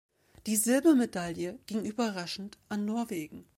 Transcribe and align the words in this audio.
Die 0.47 0.55
Silbermedaille 0.55 1.59
ging 1.67 1.85
überraschend 1.85 2.57
an 2.69 2.85
Norwegen. 2.85 3.45